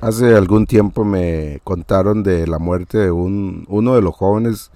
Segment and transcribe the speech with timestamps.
[0.00, 4.70] Hace algún tiempo me contaron de la muerte de un, uno de los jóvenes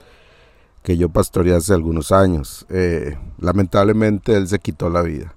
[0.83, 2.67] que yo pastoreé hace algunos años.
[2.71, 5.35] Eh, lamentablemente él se quitó la vida.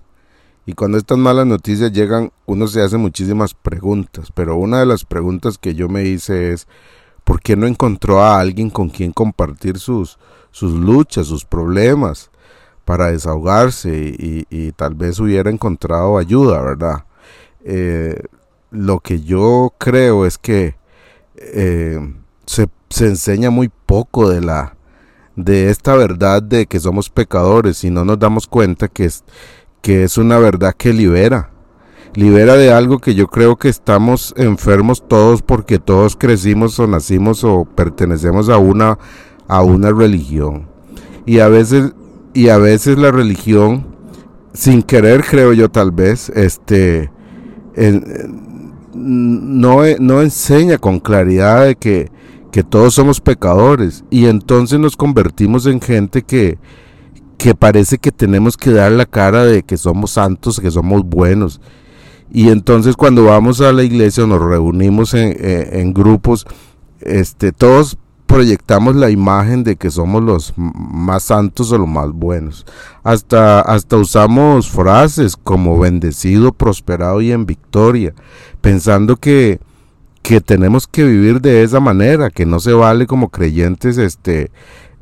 [0.66, 5.04] Y cuando estas malas noticias llegan, uno se hace muchísimas preguntas, pero una de las
[5.04, 6.68] preguntas que yo me hice es,
[7.26, 10.18] ¿por qué no encontró a alguien con quien compartir sus,
[10.52, 12.32] sus luchas, sus problemas,
[12.86, 13.92] para desahogarse
[14.50, 17.06] y, tal vez hubiera encontrado ayuda, ¿verdad?
[17.64, 18.22] Eh,
[18.74, 20.76] lo que yo creo es que
[21.38, 22.00] eh,
[22.46, 24.76] se, se enseña muy poco de la
[25.36, 29.24] de esta verdad de que somos pecadores y no nos damos cuenta que es,
[29.82, 31.50] que es una verdad que libera.
[32.16, 37.44] Libera de algo que yo creo que estamos enfermos todos porque todos crecimos o nacimos
[37.44, 39.00] o pertenecemos a una,
[39.48, 40.68] a una religión.
[41.26, 41.94] Y a veces,
[42.36, 43.88] y a veces la religión,
[44.54, 47.10] sin querer creo yo tal vez, este,
[48.94, 52.12] no, no enseña con claridad de que
[52.54, 56.60] que todos somos pecadores y entonces nos convertimos en gente que,
[57.40, 61.60] que parece que tenemos que dar la cara de que somos santos, que somos buenos.
[62.32, 66.46] Y entonces cuando vamos a la iglesia nos reunimos en, en grupos,
[67.02, 67.98] este, todos
[68.34, 72.66] proyectamos la imagen de que somos los más santos o los más buenos.
[73.04, 78.16] Hasta, hasta usamos frases como bendecido, prosperado y en victoria,
[78.60, 79.60] pensando que,
[80.24, 84.50] que tenemos que vivir de esa manera, que no se vale como creyentes este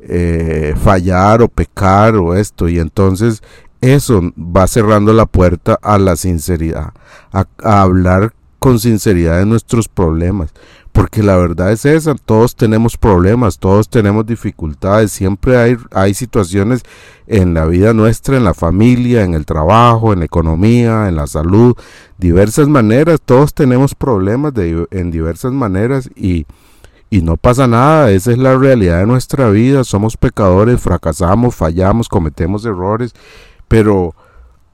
[0.00, 3.42] eh, fallar o pecar o esto y entonces
[3.80, 6.92] eso va cerrando la puerta a la sinceridad,
[7.32, 10.52] a, a hablar con sinceridad de nuestros problemas,
[10.92, 16.82] porque la verdad es esa, todos tenemos problemas, todos tenemos dificultades, siempre hay, hay situaciones
[17.26, 21.26] en la vida nuestra, en la familia, en el trabajo, en la economía, en la
[21.26, 21.74] salud,
[22.18, 26.44] diversas maneras, todos tenemos problemas en diversas maneras y,
[27.08, 32.10] y no pasa nada, esa es la realidad de nuestra vida, somos pecadores, fracasamos, fallamos,
[32.10, 33.14] cometemos errores,
[33.66, 34.14] pero,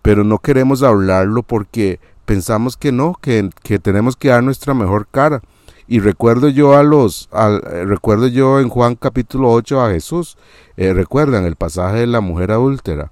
[0.03, 5.07] pero no queremos hablarlo porque pensamos que no, que, que tenemos que dar nuestra mejor
[5.09, 5.43] cara.
[5.91, 10.37] Y recuerdo yo a los, eh, recuerdo yo en Juan capítulo 8 a Jesús,
[10.77, 13.11] eh, recuerdan el pasaje de la mujer adúltera.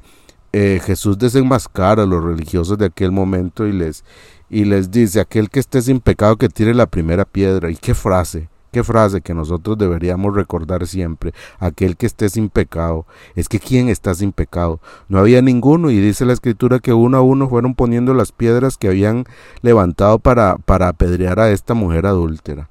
[0.52, 4.04] Eh, Jesús desenmascara a los religiosos de aquel momento y les,
[4.50, 7.70] y les dice, aquel que esté sin pecado que tire la primera piedra.
[7.70, 8.50] ¿Y qué frase?
[8.72, 13.06] Qué frase que nosotros deberíamos recordar siempre, aquel que esté sin pecado.
[13.34, 14.80] Es que ¿quién está sin pecado?
[15.08, 18.76] No había ninguno y dice la escritura que uno a uno fueron poniendo las piedras
[18.76, 19.24] que habían
[19.62, 22.68] levantado para, para apedrear a esta mujer adúltera.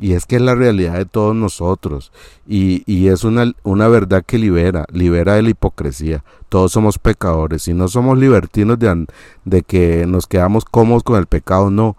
[0.00, 2.12] Y es que es la realidad de todos nosotros.
[2.46, 6.22] Y, y es una, una, verdad que libera, libera de la hipocresía.
[6.48, 7.66] Todos somos pecadores.
[7.66, 9.06] Y no somos libertinos de,
[9.44, 11.96] de que nos quedamos cómodos con el pecado, no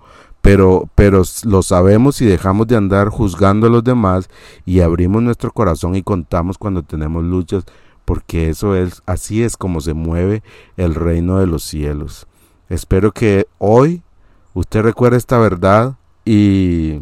[0.50, 4.32] pero, pero lo sabemos y dejamos de andar juzgando a los demás
[4.66, 7.66] y abrimos nuestro corazón y contamos cuando tenemos luchas,
[8.04, 10.42] porque eso es, así es como se mueve
[10.76, 12.26] el reino de los cielos.
[12.68, 14.02] Espero que hoy
[14.56, 17.02] usted recuerde esta verdad y,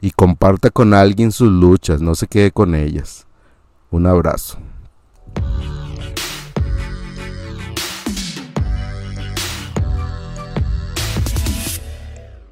[0.00, 3.26] y comparta con alguien sus luchas, no se quede con ellas.
[3.90, 4.56] Un abrazo.